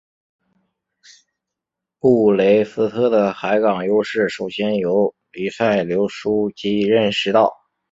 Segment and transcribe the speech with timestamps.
[1.99, 7.53] 布雷斯特的海港优势首先由黎塞留枢机认识到。